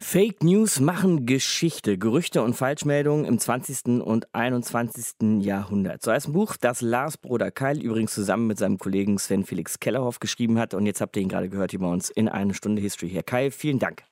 [0.00, 4.02] Fake News machen Geschichte, Gerüchte und Falschmeldungen im 20.
[4.02, 5.42] und 21.
[5.42, 6.02] Jahrhundert.
[6.02, 9.80] So heißt ein Buch, das Lars Bruder Keil übrigens zusammen mit seinem Kollegen Sven Felix
[9.80, 10.74] Kellerhoff geschrieben hat.
[10.74, 13.08] Und jetzt habt ihr ihn gerade gehört hier bei uns in eine Stunde History.
[13.08, 14.02] Herr Keil, vielen Dank.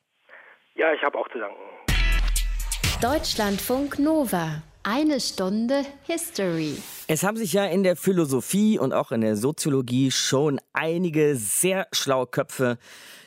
[0.77, 1.57] Ja, ich habe auch zu danken.
[3.01, 4.63] Deutschlandfunk Nova.
[4.83, 6.77] Eine Stunde History.
[7.07, 11.87] Es haben sich ja in der Philosophie und auch in der Soziologie schon einige sehr
[11.93, 12.79] schlaue Köpfe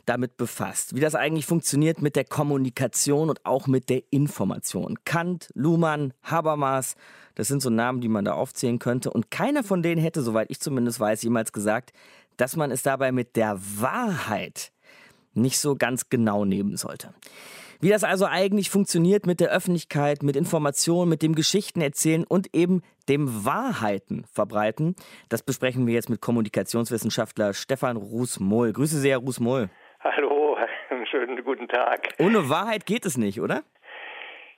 [0.06, 5.00] damit befasst, wie das eigentlich funktioniert mit der Kommunikation und auch mit der Information.
[5.06, 6.96] Kant, Luhmann, Habermas,
[7.36, 9.10] das sind so Namen, die man da aufzählen könnte.
[9.10, 11.94] Und keiner von denen hätte, soweit ich zumindest weiß, jemals gesagt,
[12.36, 14.74] dass man es dabei mit der Wahrheit
[15.38, 17.14] nicht so ganz genau nehmen sollte.
[17.80, 22.56] Wie das also eigentlich funktioniert mit der Öffentlichkeit, mit Informationen, mit dem Geschichten erzählen und
[22.56, 24.96] eben dem Wahrheiten verbreiten,
[25.30, 28.74] das besprechen wir jetzt mit Kommunikationswissenschaftler Stefan Rußmohl.
[28.74, 29.70] Grüße sehr, Rußmohl.
[30.00, 30.58] Hallo,
[31.12, 32.10] schönen guten Tag.
[32.18, 33.62] Ohne Wahrheit geht es nicht, oder?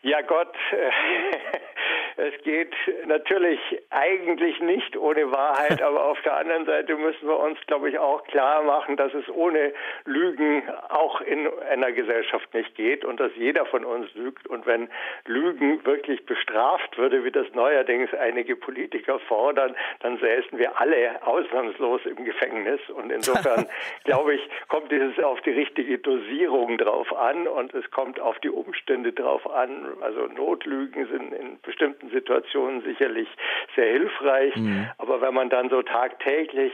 [0.02, 0.56] Ja Gott,
[2.20, 3.60] Es geht natürlich
[3.92, 8.26] eigentlich nicht ohne Wahrheit, aber auf der anderen Seite müssen wir uns, glaube ich, auch
[8.26, 9.72] klar machen, dass es ohne
[10.04, 14.48] Lügen auch in einer Gesellschaft nicht geht und dass jeder von uns lügt.
[14.48, 14.90] Und wenn
[15.28, 22.02] Lügen wirklich bestraft würde, wie das neuerdings einige Politiker fordern, dann säßen wir alle ausnahmslos
[22.06, 22.82] im Gefängnis.
[22.90, 23.66] Und insofern,
[24.04, 28.50] glaube ich, kommt es auf die richtige Dosierung drauf an und es kommt auf die
[28.50, 29.88] Umstände drauf an.
[30.02, 33.28] Also Notlügen sind in bestimmten Situationen sicherlich
[33.76, 34.56] sehr hilfreich.
[34.56, 34.88] Mhm.
[34.98, 36.74] Aber wenn man dann so tagtäglich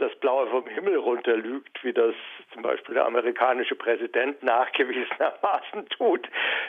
[0.00, 2.14] das Blaue vom Himmel runterlügt, wie das
[2.52, 6.28] zum Beispiel der amerikanische Präsident nachgewiesenermaßen tut,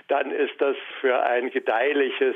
[0.10, 2.36] dann ist das für ein gedeihliches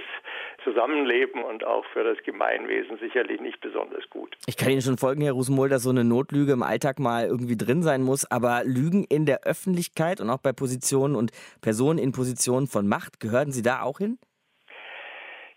[0.63, 4.35] Zusammenleben und auch für das Gemeinwesen sicherlich nicht besonders gut.
[4.47, 7.57] Ich kann Ihnen schon folgen, Herr Rosenmohl, dass so eine Notlüge im Alltag mal irgendwie
[7.57, 12.13] drin sein muss, aber Lügen in der Öffentlichkeit und auch bei Positionen und Personen in
[12.13, 14.17] Positionen von Macht, gehören Sie da auch hin?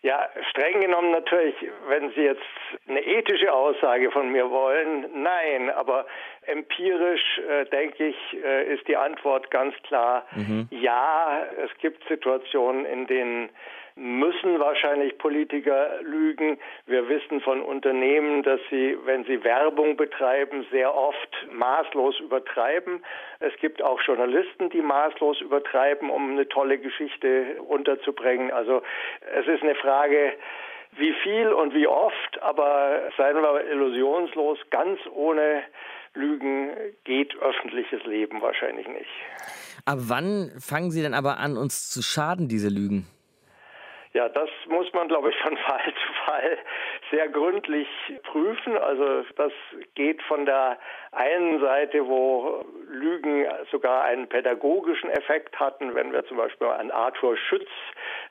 [0.03, 1.57] Ja, streng genommen natürlich,
[1.89, 2.41] wenn Sie jetzt
[2.89, 6.07] eine ethische Aussage von mir wollen, nein, aber
[6.43, 10.69] empirisch, äh, denke ich, äh, ist die Antwort ganz klar, mhm.
[10.71, 13.51] ja, es gibt Situationen, in denen
[13.99, 16.59] müssen wahrscheinlich Politiker lügen.
[16.87, 23.05] Wir wissen von Unternehmen, dass sie, wenn sie Werbung betreiben, sehr oft maßlos übertreiben.
[23.41, 28.53] Es gibt auch Journalisten, die maßlos übertreiben, um eine tolle Geschichte unterzubringen.
[28.53, 28.83] Also
[29.35, 30.35] es ist eine Frage,
[30.97, 35.63] wie viel und wie oft, aber seien wir illusionslos, ganz ohne
[36.15, 36.71] Lügen
[37.05, 39.11] geht öffentliches Leben wahrscheinlich nicht.
[39.85, 43.07] Ab wann fangen Sie denn aber an, uns zu schaden, diese Lügen?
[44.15, 46.59] Ja, das muss man, glaube ich, von Fall zu Fall
[47.11, 47.89] sehr gründlich
[48.25, 48.77] prüfen.
[48.77, 49.53] Also das
[49.95, 50.79] geht von der
[51.13, 57.37] einen Seite, wo Lügen sogar einen pädagogischen Effekt hatten, wenn wir zum Beispiel an Arthur
[57.37, 57.69] Schütz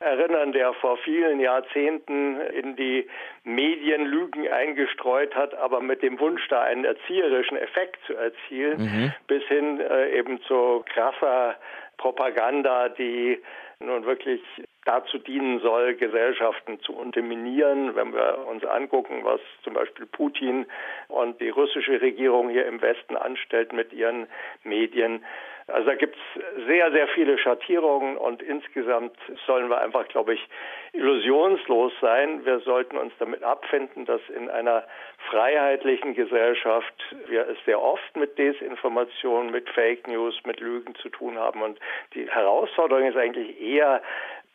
[0.00, 3.08] erinnern, der vor vielen Jahrzehnten in die
[3.44, 9.12] Medien Lügen eingestreut hat, aber mit dem Wunsch, da einen erzieherischen Effekt zu erzielen, mhm.
[9.26, 11.56] bis hin äh, eben zu krasser
[11.96, 13.42] Propaganda, die
[13.80, 14.40] nun wirklich
[14.88, 17.94] dazu dienen soll, Gesellschaften zu unterminieren.
[17.94, 20.66] Wenn wir uns angucken, was zum Beispiel Putin
[21.08, 24.26] und die russische Regierung hier im Westen anstellt mit ihren
[24.64, 25.22] Medien,
[25.68, 29.14] also da gibt es sehr, sehr viele Schattierungen und insgesamt
[29.46, 30.48] sollen wir einfach, glaube ich,
[30.94, 32.46] illusionslos sein.
[32.46, 34.84] Wir sollten uns damit abfinden, dass in einer
[35.28, 36.94] freiheitlichen Gesellschaft
[37.26, 41.60] wir es sehr oft mit Desinformation, mit Fake News, mit Lügen zu tun haben.
[41.60, 41.78] Und
[42.14, 44.00] die Herausforderung ist eigentlich eher,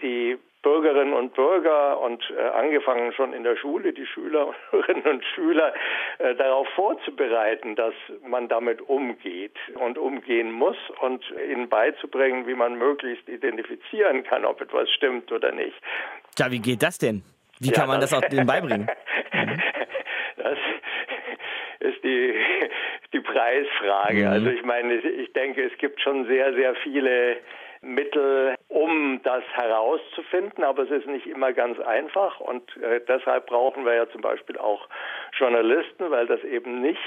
[0.04, 5.74] die Bürgerinnen und Bürger und äh, angefangen schon in der Schule, die Schülerinnen und Schüler
[6.20, 7.94] äh, darauf vorzubereiten, dass
[8.26, 14.62] man damit umgeht und umgehen muss und ihnen beizubringen, wie man möglichst identifizieren kann, ob
[14.62, 15.76] etwas stimmt oder nicht.
[16.36, 17.24] Tja, wie geht das denn?
[17.60, 18.89] Wie ja, kann man das, das auch denen beibringen?
[20.38, 20.58] das
[21.80, 22.36] ist die,
[23.12, 24.22] die Preisfrage.
[24.22, 24.28] Mhm.
[24.28, 27.38] Also ich meine, ich denke, es gibt schon sehr, sehr viele
[27.82, 33.86] Mittel, um das herauszufinden, aber es ist nicht immer ganz einfach und äh, deshalb brauchen
[33.86, 34.88] wir ja zum Beispiel auch
[35.38, 37.00] Journalisten, weil das eben nicht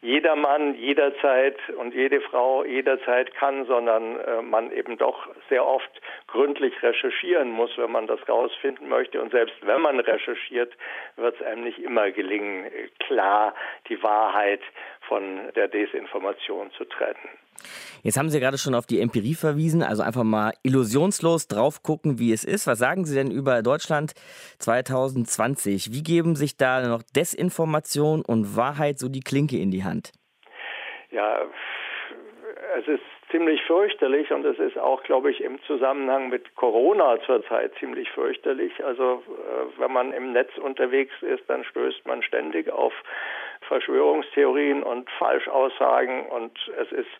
[0.00, 5.88] jeder Mann jederzeit und jede Frau jederzeit kann, sondern äh, man eben doch sehr oft
[6.26, 9.22] gründlich recherchieren muss, wenn man das rausfinden möchte.
[9.22, 10.76] Und selbst wenn man recherchiert,
[11.14, 12.66] wird es einem nicht immer gelingen,
[12.98, 13.54] klar
[13.88, 14.60] die Wahrheit
[15.02, 17.43] von der Desinformation zu trennen.
[18.02, 22.18] Jetzt haben Sie gerade schon auf die Empirie verwiesen, also einfach mal illusionslos drauf gucken,
[22.18, 22.66] wie es ist.
[22.66, 24.12] Was sagen Sie denn über Deutschland
[24.58, 25.92] 2020?
[25.92, 30.12] Wie geben sich da noch Desinformation und Wahrheit so die Klinke in die Hand?
[31.10, 31.42] Ja,
[32.78, 37.72] es ist ziemlich fürchterlich und es ist auch, glaube ich, im Zusammenhang mit Corona zurzeit
[37.80, 38.72] ziemlich fürchterlich.
[38.84, 42.92] Also äh, wenn man im Netz unterwegs ist, dann stößt man ständig auf
[43.62, 47.10] Verschwörungstheorien und Falschaussagen und es ist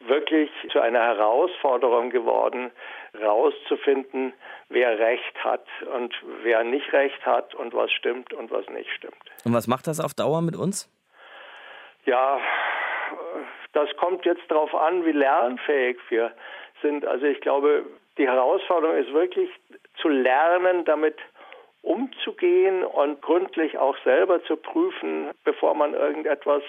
[0.00, 2.70] wirklich zu einer Herausforderung geworden,
[3.16, 4.34] herauszufinden,
[4.68, 9.16] wer Recht hat und wer nicht Recht hat und was stimmt und was nicht stimmt.
[9.46, 10.90] Und was macht das auf Dauer mit uns?
[12.04, 12.38] Ja,
[13.74, 16.32] das kommt jetzt darauf an, wie lernfähig wir
[16.82, 17.04] sind.
[17.06, 17.84] Also ich glaube,
[18.18, 19.50] die Herausforderung ist wirklich
[20.00, 21.16] zu lernen, damit
[21.82, 26.62] umzugehen und gründlich auch selber zu prüfen, bevor man irgendetwas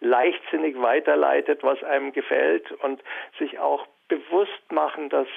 [0.00, 3.00] leichtsinnig weiterleitet, was einem gefällt und
[3.38, 5.28] sich auch bewusst machen, dass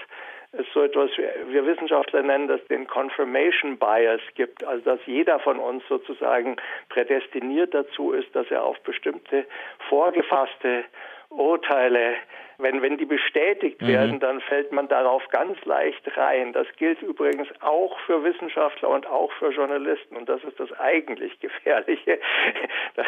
[0.51, 1.11] es so etwas,
[1.47, 6.57] wir Wissenschaftler nennen das den Confirmation Bias gibt, also dass jeder von uns sozusagen
[6.89, 9.45] prädestiniert dazu ist, dass er auf bestimmte
[9.89, 10.85] vorgefasste
[11.29, 12.15] Urteile
[12.59, 13.87] wenn, wenn die bestätigt mhm.
[13.87, 16.53] werden, dann fällt man darauf ganz leicht rein.
[16.53, 20.17] Das gilt übrigens auch für Wissenschaftler und auch für Journalisten.
[20.17, 22.19] Und das ist das eigentlich Gefährliche,
[22.95, 23.07] dass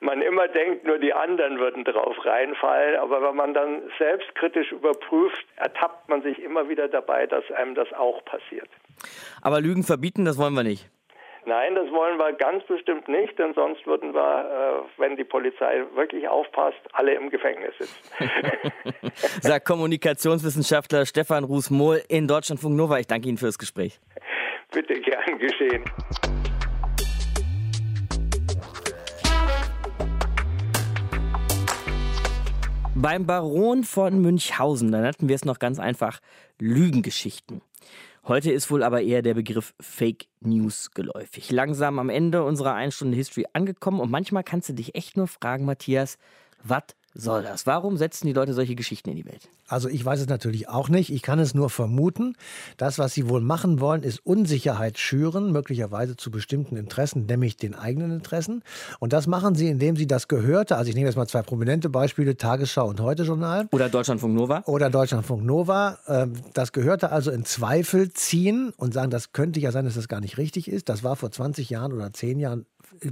[0.00, 2.96] man immer denkt, nur die anderen würden darauf reinfallen.
[2.96, 7.92] Aber wenn man dann selbstkritisch überprüft, ertappt man sich immer wieder dabei, dass einem das
[7.92, 8.68] auch passiert.
[9.42, 10.91] Aber Lügen verbieten, das wollen wir nicht.
[11.44, 15.82] Nein, das wollen wir ganz bestimmt nicht, denn sonst würden wir, äh, wenn die Polizei
[15.94, 18.30] wirklich aufpasst, alle im Gefängnis sitzen.
[19.40, 23.00] Sagt Kommunikationswissenschaftler Stefan Ruß-Mohl in Deutschlandfunk Nova.
[23.00, 23.98] Ich danke Ihnen für das Gespräch.
[24.70, 25.84] Bitte gern geschehen.
[32.94, 36.20] Beim Baron von Münchhausen, da nannten wir es noch ganz einfach
[36.60, 37.62] Lügengeschichten.
[38.24, 41.50] Heute ist wohl aber eher der Begriff Fake News geläufig.
[41.50, 45.26] Langsam am Ende unserer 1 Stunde History angekommen und manchmal kannst du dich echt nur
[45.26, 46.18] fragen, Matthias,
[46.62, 47.66] was soll das?
[47.66, 49.48] Warum setzen die Leute solche Geschichten in die Welt?
[49.68, 51.12] Also ich weiß es natürlich auch nicht.
[51.12, 52.36] Ich kann es nur vermuten.
[52.76, 57.74] Das, was sie wohl machen wollen, ist Unsicherheit schüren, möglicherweise zu bestimmten Interessen, nämlich den
[57.74, 58.62] eigenen Interessen.
[58.98, 61.90] Und das machen sie, indem sie das Gehörte, also ich nehme jetzt mal zwei prominente
[61.90, 63.68] Beispiele, Tagesschau und Heute-Journal.
[63.72, 64.62] Oder Deutschlandfunk Nova.
[64.66, 65.98] Oder Deutschlandfunk Nova.
[66.06, 70.08] ähm, Das Gehörte also in Zweifel ziehen und sagen, das könnte ja sein, dass das
[70.08, 70.88] gar nicht richtig ist.
[70.88, 72.66] Das war vor 20 Jahren oder 10 Jahren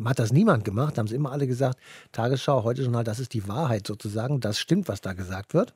[0.05, 1.79] hat das niemand gemacht, haben sie immer alle gesagt,
[2.13, 5.75] Tagesschau, heute Journal, das ist die Wahrheit sozusagen, das stimmt, was da gesagt wird.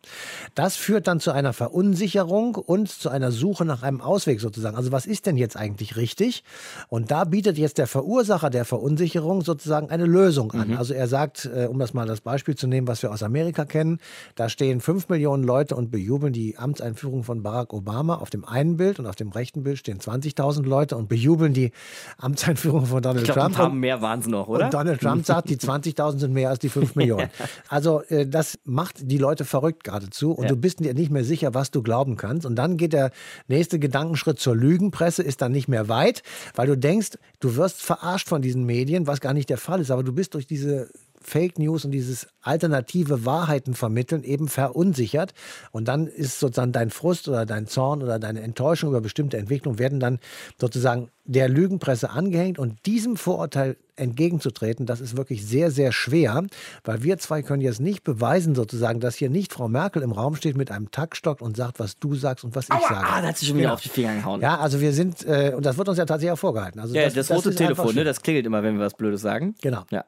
[0.55, 4.77] Das führt dann zu einer Verunsicherung und zu einer Suche nach einem Ausweg sozusagen.
[4.77, 6.45] Also was ist denn jetzt eigentlich richtig?
[6.89, 10.77] Und da bietet jetzt der Verursacher der Verunsicherung sozusagen eine Lösung an.
[10.77, 13.65] Also er sagt, äh, um das mal das Beispiel zu nehmen, was wir aus Amerika
[13.65, 13.99] kennen,
[14.35, 18.77] da stehen fünf Millionen Leute und bejubeln die Amtseinführung von Barack Obama auf dem einen
[18.77, 21.73] Bild und auf dem rechten Bild stehen 20.000 Leute und bejubeln die
[22.19, 23.57] Amtseinführung von Donald Ich glaube, ein Trump.
[23.57, 24.67] paar mehr waren es noch, oder?
[24.67, 27.31] Und Donald Trump sagt, die 20.000 sind mehr als die 5 Millionen.
[27.69, 30.49] Also äh, das macht die Leute verrückt geradezu und Ja.
[30.51, 32.47] du bist dir nicht mehr sicher, was du glauben kannst.
[32.47, 33.11] Und dann geht der
[33.49, 36.23] nächste Gedankenschritt zur Lügenpresse, ist dann nicht mehr weit,
[36.55, 39.91] weil du denkst, du wirst verarscht von diesen Medien, was gar nicht der Fall ist.
[39.91, 40.89] Aber du bist durch diese
[41.27, 45.33] Fake News und dieses alternative Wahrheiten vermitteln eben verunsichert.
[45.73, 49.79] Und dann ist sozusagen dein Frust oder dein Zorn oder deine Enttäuschung über bestimmte Entwicklungen
[49.79, 50.19] werden dann
[50.61, 52.59] sozusagen der Lügenpresse angehängt.
[52.59, 56.43] Und diesem Vorurteil entgegenzutreten, das ist wirklich sehr, sehr schwer,
[56.85, 60.37] weil wir zwei können jetzt nicht beweisen sozusagen, dass hier nicht Frau Merkel im Raum
[60.37, 63.07] steht mit einem Taktstock und sagt, was du sagst und was ich sage.
[63.07, 63.75] Ah, da hat sie schon wieder Genau.
[63.75, 64.41] auf die Finger gehauen.
[64.41, 66.81] Ja, also wir sind, äh, und das wird uns ja tatsächlich auch vorgehalten.
[66.81, 69.21] Also Ja, das, rote ist einfach Telefon, ne, das klingelt immer, wenn wir was Blödes
[69.21, 69.55] sagen.
[69.63, 69.85] Genau.
[69.91, 70.05] Ja.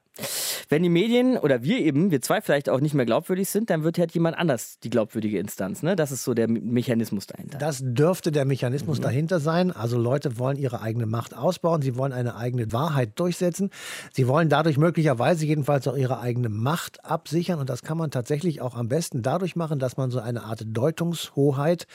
[0.68, 3.84] Wenn die Medien oder wir eben, wir zwei vielleicht auch nicht mehr glaubwürdig sind, dann
[3.84, 5.82] wird halt jemand anders die glaubwürdige Instanz.
[5.82, 5.94] Ne?
[5.94, 7.58] Das ist so der Me- Mechanismus dahinter.
[7.58, 8.48] Das dürfte der Mhm.
[8.48, 9.70] Mechanismus dahinter sein.
[9.72, 13.70] Also Leute wollen ihre eigene Macht ausbauen, sie wollen eine eigene Wahrheit durchsetzen.
[14.12, 17.58] Sie wollen dadurch möglicherweise jedenfalls auch ihre eigene Macht absichern.
[17.58, 20.64] Und das kann man tatsächlich auch am besten dadurch machen, dass man so eine Art
[20.66, 21.86] Deutungshoheit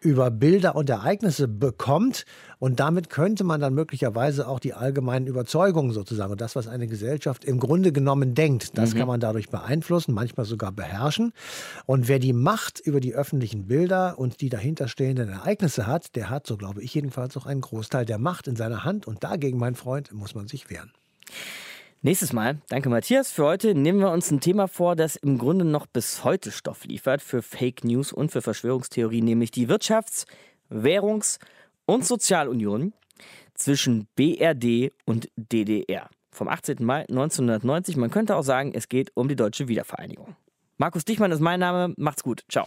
[0.00, 2.24] über Bilder und Ereignisse bekommt.
[2.58, 6.86] Und damit könnte man dann möglicherweise auch die allgemeinen Überzeugungen sozusagen und das, was eine
[6.86, 11.32] Gesellschaft im Grunde genommen denkt, das kann man dadurch beeinflussen, manchmal sogar beherrschen.
[11.86, 16.46] Und wer die Macht über die öffentlichen Bilder und die dahinterstehenden Ereignisse hat, der hat,
[16.46, 19.06] so glaube ich jedenfalls, auch einen Großteil der Macht in seiner Hand.
[19.06, 20.92] Und dagegen, mein Freund, muss man sich wehren.
[22.02, 23.32] Nächstes Mal, danke Matthias.
[23.32, 26.84] Für heute nehmen wir uns ein Thema vor, das im Grunde noch bis heute Stoff
[26.84, 30.26] liefert für Fake News und für Verschwörungstheorien, nämlich die Wirtschafts-,
[30.68, 31.38] Währungs-
[31.86, 32.92] und Sozialunion
[33.54, 36.10] zwischen BRD und DDR.
[36.30, 36.84] Vom 18.
[36.84, 37.96] Mai 1990.
[37.96, 40.36] Man könnte auch sagen, es geht um die deutsche Wiedervereinigung.
[40.76, 41.94] Markus Dichmann ist mein Name.
[41.96, 42.44] Macht's gut.
[42.50, 42.66] Ciao.